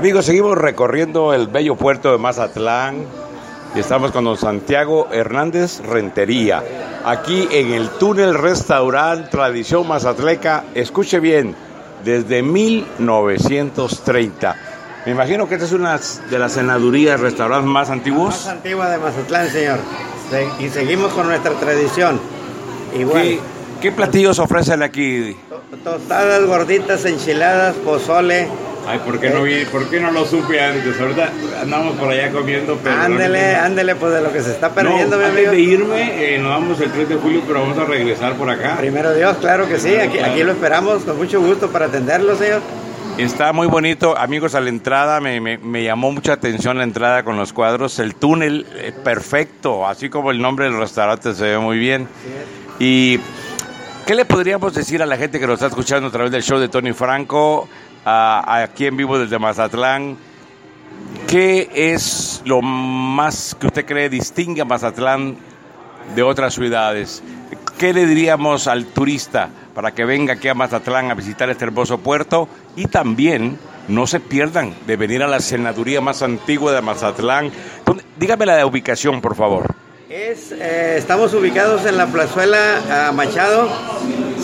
Amigos, 0.00 0.24
seguimos 0.24 0.56
recorriendo 0.56 1.34
el 1.34 1.48
bello 1.48 1.76
puerto 1.76 2.10
de 2.10 2.16
Mazatlán 2.16 3.04
y 3.74 3.80
estamos 3.80 4.12
con 4.12 4.24
don 4.24 4.38
Santiago 4.38 5.08
Hernández 5.12 5.80
Rentería. 5.80 6.64
Aquí 7.04 7.46
en 7.50 7.74
el 7.74 7.90
túnel 7.90 8.32
restaurante 8.32 9.28
Tradición 9.28 9.86
Mazatleca, 9.86 10.64
escuche 10.74 11.20
bien, 11.20 11.54
desde 12.02 12.42
1930. 12.42 14.56
Me 15.04 15.12
imagino 15.12 15.46
que 15.46 15.56
esta 15.56 15.66
es 15.66 15.72
una 15.72 16.00
de 16.30 16.38
las 16.38 16.54
cenadurías, 16.54 17.20
restaurantes 17.20 17.68
más 17.68 17.90
antiguos. 17.90 18.36
Más 18.36 18.46
antigua 18.46 18.88
de 18.88 18.96
Mazatlán, 18.96 19.50
señor. 19.50 19.80
Y 20.60 20.70
seguimos 20.70 21.12
con 21.12 21.26
nuestra 21.26 21.52
tradición. 21.60 22.18
¿Qué, 22.90 23.38
¿Qué, 23.82 23.92
platillos 23.92 24.38
ofrecen 24.38 24.82
aquí? 24.82 25.36
Tostadas, 25.84 26.46
gorditas, 26.46 27.04
enchiladas, 27.04 27.76
pozole, 27.84 28.48
Ay, 28.90 28.98
¿por 29.04 29.20
qué, 29.20 29.30
no 29.30 29.42
vi, 29.42 29.64
¿por 29.66 29.88
qué 29.88 30.00
no 30.00 30.10
lo 30.10 30.26
supe 30.26 30.60
antes? 30.60 31.00
Ahorita 31.00 31.32
andamos 31.62 31.96
por 31.96 32.10
allá 32.10 32.30
comiendo, 32.30 32.78
pero... 32.82 32.96
Ándele, 32.96 33.54
ándele, 33.54 33.94
pues 33.94 34.14
de 34.14 34.20
lo 34.20 34.32
que 34.32 34.42
se 34.42 34.50
está 34.50 34.74
perdiendo, 34.74 35.16
no, 35.16 35.22
mi 35.22 35.28
antes 35.28 35.50
de 35.50 35.60
irme, 35.60 36.34
eh, 36.34 36.38
nos 36.38 36.50
vamos 36.50 36.80
el 36.80 36.90
3 36.90 37.08
de 37.08 37.14
julio, 37.16 37.42
pero 37.46 37.60
vamos 37.60 37.78
a 37.78 37.84
regresar 37.84 38.34
por 38.34 38.50
acá. 38.50 38.76
Primero 38.78 39.14
Dios, 39.14 39.36
claro 39.38 39.68
que 39.68 39.78
sí, 39.78 39.94
aquí, 39.94 40.18
aquí 40.18 40.42
lo 40.42 40.52
esperamos 40.52 41.04
con 41.04 41.16
mucho 41.16 41.40
gusto 41.40 41.70
para 41.70 41.86
atenderlo, 41.86 42.36
señor. 42.36 42.60
Está 43.16 43.52
muy 43.52 43.66
bonito, 43.66 44.16
amigos, 44.16 44.54
a 44.54 44.60
la 44.60 44.70
entrada 44.70 45.20
me, 45.20 45.40
me, 45.40 45.58
me, 45.58 45.84
llamó 45.84 46.10
mucha 46.10 46.32
atención 46.32 46.78
la 46.78 46.84
entrada 46.84 47.22
con 47.22 47.36
los 47.36 47.52
cuadros, 47.52 47.98
el 47.98 48.14
túnel 48.14 48.66
eh, 48.74 48.92
perfecto, 49.04 49.86
así 49.86 50.08
como 50.08 50.30
el 50.30 50.40
nombre 50.40 50.64
del 50.64 50.78
restaurante 50.78 51.34
se 51.34 51.44
ve 51.44 51.58
muy 51.58 51.78
bien. 51.78 52.08
Y, 52.78 53.18
¿qué 54.06 54.14
le 54.14 54.24
podríamos 54.24 54.74
decir 54.74 55.02
a 55.02 55.06
la 55.06 55.16
gente 55.16 55.38
que 55.38 55.46
nos 55.46 55.54
está 55.54 55.66
escuchando 55.66 56.08
a 56.08 56.10
través 56.10 56.32
del 56.32 56.42
show 56.42 56.58
de 56.58 56.68
Tony 56.68 56.92
Franco? 56.92 57.68
Aquí 58.04 58.86
en 58.86 58.96
vivo 58.96 59.18
desde 59.18 59.38
Mazatlán. 59.38 60.16
¿Qué 61.26 61.70
es 61.74 62.42
lo 62.44 62.60
más 62.62 63.56
que 63.58 63.66
usted 63.66 63.86
cree 63.86 64.08
distingue 64.08 64.62
a 64.62 64.64
Mazatlán 64.64 65.36
de 66.14 66.22
otras 66.22 66.54
ciudades? 66.54 67.22
¿Qué 67.78 67.92
le 67.92 68.06
diríamos 68.06 68.66
al 68.66 68.86
turista 68.86 69.48
para 69.74 69.92
que 69.92 70.04
venga 70.04 70.34
aquí 70.34 70.48
a 70.48 70.54
Mazatlán 70.54 71.10
a 71.10 71.14
visitar 71.14 71.48
este 71.50 71.64
hermoso 71.64 71.98
puerto? 71.98 72.48
Y 72.76 72.86
también 72.86 73.58
no 73.88 74.06
se 74.06 74.20
pierdan 74.20 74.74
de 74.86 74.96
venir 74.96 75.22
a 75.22 75.28
la 75.28 75.40
senaduría 75.40 76.00
más 76.00 76.22
antigua 76.22 76.72
de 76.72 76.82
Mazatlán. 76.82 77.50
Dígame 78.18 78.46
la 78.46 78.66
ubicación, 78.66 79.20
por 79.20 79.36
favor. 79.36 79.74
Eh, 80.08 80.96
estamos 80.98 81.32
ubicados 81.34 81.86
en 81.86 81.96
la 81.96 82.06
plazuela 82.06 83.12
Machado, 83.14 83.70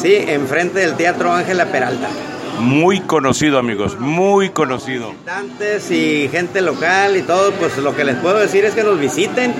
sí, 0.00 0.14
enfrente 0.14 0.78
del 0.78 0.94
Teatro 0.96 1.32
Ángela 1.32 1.66
Peralta. 1.66 2.08
Muy 2.60 3.00
conocido, 3.00 3.58
amigos, 3.58 3.98
muy 3.98 4.50
conocido. 4.50 5.10
Visitantes 5.10 5.90
y 5.90 6.28
gente 6.28 6.60
local 6.62 7.16
y 7.16 7.22
todo, 7.22 7.52
pues 7.52 7.76
lo 7.78 7.94
que 7.94 8.04
les 8.04 8.16
puedo 8.16 8.38
decir 8.38 8.64
es 8.64 8.74
que 8.74 8.82
nos 8.82 8.98
visiten, 8.98 9.54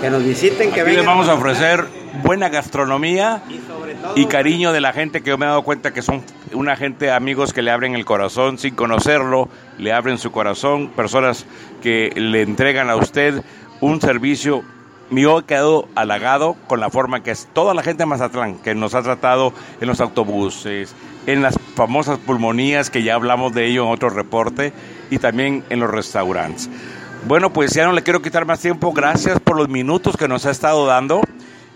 que 0.00 0.10
nos 0.10 0.24
visiten, 0.24 0.70
que 0.72 0.80
Aquí 0.80 0.90
vengan. 0.90 0.96
les 0.96 1.06
vamos 1.06 1.28
a 1.28 1.34
ofrecer 1.34 1.84
buena 2.22 2.48
gastronomía 2.48 3.42
y, 3.48 3.60
sobre 3.66 3.94
todo, 3.94 4.12
y 4.16 4.26
cariño 4.26 4.72
de 4.72 4.80
la 4.80 4.92
gente 4.92 5.22
que 5.22 5.30
yo 5.30 5.38
me 5.38 5.46
he 5.46 5.48
dado 5.48 5.62
cuenta 5.62 5.92
que 5.92 6.02
son 6.02 6.22
una 6.52 6.76
gente, 6.76 7.10
amigos 7.10 7.52
que 7.52 7.62
le 7.62 7.70
abren 7.70 7.94
el 7.94 8.04
corazón 8.04 8.58
sin 8.58 8.74
conocerlo, 8.74 9.48
le 9.78 9.92
abren 9.92 10.18
su 10.18 10.30
corazón, 10.32 10.88
personas 10.88 11.46
que 11.82 12.12
le 12.16 12.42
entregan 12.42 12.90
a 12.90 12.96
usted 12.96 13.42
un 13.80 14.00
servicio 14.00 14.62
yo 15.10 15.38
he 15.38 15.44
quedado 15.44 15.88
halagado 15.94 16.56
con 16.66 16.80
la 16.80 16.90
forma 16.90 17.22
que 17.22 17.30
es 17.30 17.48
toda 17.52 17.74
la 17.74 17.82
gente 17.82 18.02
de 18.02 18.06
Mazatlán 18.06 18.56
que 18.56 18.74
nos 18.74 18.94
ha 18.94 19.02
tratado 19.02 19.52
en 19.80 19.88
los 19.88 20.00
autobuses, 20.00 20.94
en 21.26 21.42
las 21.42 21.58
famosas 21.74 22.18
pulmonías 22.18 22.90
que 22.90 23.02
ya 23.02 23.14
hablamos 23.14 23.54
de 23.54 23.66
ello 23.66 23.84
en 23.84 23.90
otro 23.90 24.10
reporte 24.10 24.72
y 25.10 25.18
también 25.18 25.64
en 25.70 25.80
los 25.80 25.90
restaurantes. 25.90 26.68
Bueno, 27.26 27.52
pues 27.52 27.72
ya 27.72 27.84
no 27.86 27.92
le 27.92 28.02
quiero 28.02 28.22
quitar 28.22 28.46
más 28.46 28.60
tiempo. 28.60 28.92
Gracias 28.92 29.40
por 29.40 29.56
los 29.56 29.68
minutos 29.68 30.16
que 30.16 30.28
nos 30.28 30.46
ha 30.46 30.50
estado 30.50 30.86
dando 30.86 31.22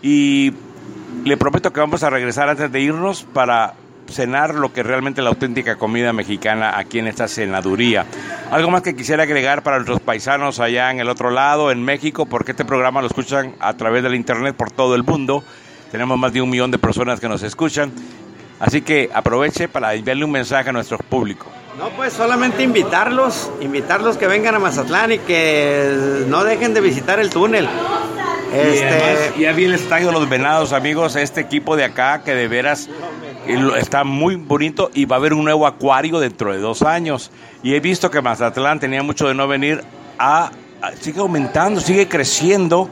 y 0.03 0.53
le 1.25 1.37
prometo 1.37 1.73
que 1.73 1.81
vamos 1.81 2.03
a 2.03 2.11
regresar 2.11 2.49
antes 2.49 2.71
de 2.71 2.81
irnos 2.81 3.25
para 3.25 3.75
cenar 4.11 4.55
lo 4.55 4.73
que 4.73 4.81
es 4.81 4.87
realmente 4.87 5.23
la 5.23 5.31
auténtica 5.31 5.77
comida 5.77 6.13
mexicana 6.13 6.79
aquí 6.79 6.99
en 6.99 7.07
esta 7.07 7.29
cenaduría. 7.29 8.07
Algo 8.51 8.71
más 8.71 8.83
que 8.83 8.95
quisiera 8.95 9.23
agregar 9.23 9.63
para 9.63 9.77
nuestros 9.77 10.01
paisanos 10.01 10.61
allá 10.61 10.91
en 10.91 11.01
el 11.01 11.09
otro 11.09 11.31
lado, 11.31 11.71
en 11.71 11.83
México, 11.83 12.27
porque 12.27 12.53
este 12.53 12.65
programa 12.65 13.01
lo 13.01 13.07
escuchan 13.07 13.55
a 13.61 13.75
través 13.75 14.03
del 14.03 14.15
internet 14.15 14.57
por 14.57 14.71
todo 14.71 14.95
el 14.95 15.05
mundo. 15.05 15.45
Tenemos 15.91 16.19
más 16.19 16.33
de 16.33 16.43
un 16.43 16.51
millón 16.51 16.71
de 16.71 16.79
personas 16.79 17.21
que 17.21 17.29
nos 17.29 17.43
escuchan. 17.43 17.93
Así 18.61 18.83
que 18.83 19.09
aproveche 19.13 19.69
para 19.69 19.95
enviarle 19.95 20.25
un 20.25 20.33
mensaje 20.33 20.69
a 20.69 20.73
nuestro 20.73 20.99
público. 20.99 21.47
No, 21.79 21.89
pues 21.91 22.13
solamente 22.13 22.63
invitarlos, 22.63 23.51
invitarlos 23.63 24.19
que 24.19 24.27
vengan 24.27 24.55
a 24.55 24.59
Mazatlán 24.59 25.13
y 25.13 25.19
que 25.19 26.27
no 26.29 26.45
dejen 26.45 26.75
de 26.75 26.83
visitar 26.83 27.19
el 27.19 27.31
túnel. 27.31 27.67
Este... 28.53 28.77
Y 28.77 28.83
además, 28.83 29.37
ya 29.39 29.53
vi 29.53 29.65
el 29.65 29.75
estadio 29.75 30.09
de 30.09 30.13
los 30.13 30.29
Venados, 30.29 30.73
amigos, 30.73 31.17
este 31.17 31.41
equipo 31.41 31.77
de 31.77 31.85
acá 31.85 32.23
que 32.25 32.35
de 32.35 32.49
veras 32.49 32.89
está 33.79 34.05
muy 34.05 34.37
bonito 34.37 34.91
y 34.95 35.05
va 35.05 35.17
a 35.17 35.19
haber 35.19 35.35
un 35.35 35.45
nuevo 35.45 35.67
acuario 35.67 36.21
dentro 36.21 36.53
de 36.53 36.59
dos 36.59 36.83
años. 36.83 37.31
Y 37.63 37.75
he 37.75 37.81
visto 37.81 38.11
que 38.11 38.21
Mazatlán 38.21 38.81
tenía 38.81 39.03
mucho 39.03 39.29
de 39.29 39.35
no 39.35 39.49
venir 39.49 39.83
a, 40.19 40.51
sigue 41.01 41.21
aumentando, 41.21 41.81
sigue 41.81 42.09
creciendo. 42.09 42.89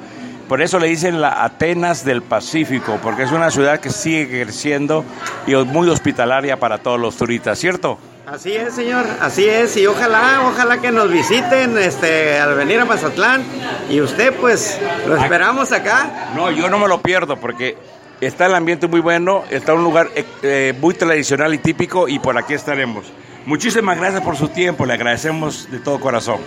Por 0.49 0.63
eso 0.63 0.79
le 0.79 0.89
dicen 0.89 1.21
la 1.21 1.45
Atenas 1.45 2.05
del 2.05 2.23
Pacífico, 2.23 2.99
porque 3.03 3.25
es 3.25 3.33
una 3.33 3.51
ciudad 3.51 3.81
que 3.81 3.91
sigue 3.91 4.43
creciendo 4.45 5.05
y 5.47 5.55
es 5.55 5.67
muy 5.67 5.89
hospitalaria 5.89 6.59
para 6.59 6.79
todos 6.79 6.99
los 6.99 7.17
turistas, 7.17 7.59
¿cierto? 7.59 7.99
Así 8.31 8.55
es, 8.55 8.75
señor, 8.75 9.07
así 9.23 9.49
es, 9.49 9.75
y 9.79 9.87
ojalá, 9.87 10.47
ojalá 10.47 10.83
que 10.83 10.91
nos 10.91 11.11
visiten 11.11 11.79
este, 11.79 12.39
al 12.39 12.57
venir 12.57 12.79
a 12.79 12.85
Mazatlán 12.85 13.43
y 13.89 14.03
usted 14.03 14.35
pues 14.39 14.79
lo 15.07 15.17
esperamos 15.17 15.73
acá. 15.73 16.31
No, 16.35 16.51
yo 16.51 16.69
no 16.69 16.79
me 16.79 16.89
lo 16.89 17.01
pierdo 17.01 17.39
porque 17.39 17.79
está 18.21 18.45
el 18.45 18.55
ambiente 18.55 18.87
muy 18.87 19.01
bueno, 19.01 19.45
está 19.49 19.73
un 19.73 19.83
lugar 19.83 20.11
eh, 20.43 20.75
muy 20.79 20.93
tradicional 20.93 21.55
y 21.55 21.59
típico 21.59 22.07
y 22.07 22.19
por 22.19 22.37
aquí 22.37 22.53
estaremos. 22.53 23.07
Muchísimas 23.47 23.97
gracias 23.97 24.23
por 24.23 24.37
su 24.37 24.49
tiempo, 24.49 24.85
le 24.85 24.93
agradecemos 24.93 25.71
de 25.71 25.79
todo 25.79 25.99
corazón. 25.99 26.41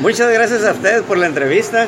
Muchas 0.00 0.32
gracias 0.32 0.64
a 0.64 0.72
ustedes 0.72 1.02
por 1.02 1.18
la 1.18 1.26
entrevista. 1.26 1.86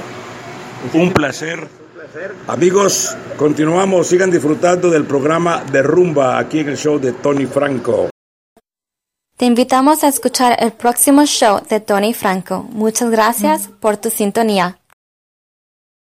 Un 0.93 1.11
placer. 1.15 1.61
Un 1.61 2.01
placer. 2.01 2.35
Amigos, 2.49 3.17
continuamos, 3.39 4.09
sigan 4.09 4.31
disfrutando 4.31 4.91
del 4.91 5.05
programa 5.05 5.65
de 5.73 5.83
Rumba 5.83 6.39
aquí 6.39 6.61
en 6.61 6.69
el 6.69 6.77
show 6.77 6.99
de 6.99 7.13
Tony 7.13 7.47
Franco. 7.47 8.11
Te 9.41 9.47
invitamos 9.47 10.05
a 10.05 10.09
escuchar 10.09 10.57
el 10.59 10.71
próximo 10.71 11.25
show 11.25 11.63
de 11.67 11.81
Tony 11.81 12.13
Franco. 12.13 12.63
Muchas 12.73 13.11
gracias 13.11 13.69
por 13.69 13.97
tu 13.97 14.11
sintonía. 14.11 14.77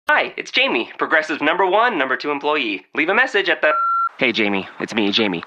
Hi, 0.08 0.32
it's 0.38 0.52
Jamie, 0.52 0.92
Progressive 1.00 1.42
number 1.42 1.66
one, 1.66 1.98
number 1.98 2.16
two 2.16 2.30
employee. 2.30 2.86
Leave 2.94 3.10
a 3.10 3.16
message 3.16 3.50
at 3.50 3.62
the. 3.62 3.74
Hey, 4.20 4.32
Jamie, 4.32 4.68
it's 4.80 4.94
me, 4.94 5.12
Jamie. 5.12 5.44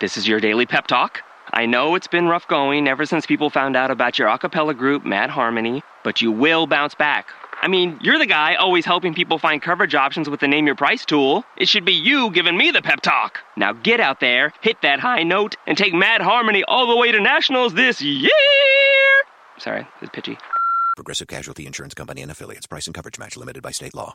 This 0.00 0.16
is 0.16 0.26
your 0.26 0.40
daily 0.40 0.66
pep 0.66 0.88
talk. 0.88 1.22
I 1.52 1.66
know 1.66 1.94
it's 1.94 2.08
been 2.08 2.26
rough 2.26 2.48
going 2.48 2.88
ever 2.88 3.06
since 3.06 3.26
people 3.26 3.48
found 3.48 3.76
out 3.76 3.92
about 3.92 4.18
your 4.18 4.26
a 4.26 4.36
cappella 4.36 4.74
group, 4.74 5.04
Mad 5.04 5.30
Harmony, 5.30 5.84
but 6.02 6.20
you 6.20 6.32
will 6.32 6.66
bounce 6.66 6.96
back. 6.96 7.28
I 7.62 7.68
mean, 7.68 7.98
you're 8.00 8.18
the 8.18 8.24
guy 8.24 8.54
always 8.54 8.86
helping 8.86 9.12
people 9.12 9.38
find 9.38 9.60
coverage 9.60 9.94
options 9.94 10.30
with 10.30 10.40
the 10.40 10.48
Name 10.48 10.66
Your 10.66 10.74
Price 10.74 11.04
tool. 11.04 11.44
It 11.58 11.68
should 11.68 11.84
be 11.84 11.92
you 11.92 12.30
giving 12.30 12.56
me 12.56 12.70
the 12.70 12.80
pep 12.80 13.02
talk. 13.02 13.40
Now 13.54 13.74
get 13.74 14.00
out 14.00 14.20
there, 14.20 14.54
hit 14.62 14.80
that 14.80 14.98
high 14.98 15.24
note, 15.24 15.56
and 15.66 15.76
take 15.76 15.92
Mad 15.92 16.22
Harmony 16.22 16.64
all 16.64 16.86
the 16.86 16.96
way 16.96 17.12
to 17.12 17.20
nationals 17.20 17.74
this 17.74 18.00
year. 18.00 18.30
Sorry, 19.58 19.86
it's 20.00 20.10
pitchy. 20.10 20.38
Progressive 20.96 21.28
Casualty 21.28 21.66
Insurance 21.66 21.92
Company 21.92 22.22
and 22.22 22.30
affiliates. 22.30 22.66
Price 22.66 22.86
and 22.86 22.94
coverage 22.94 23.18
match 23.18 23.36
limited 23.36 23.62
by 23.62 23.72
state 23.72 23.94
law. 23.94 24.08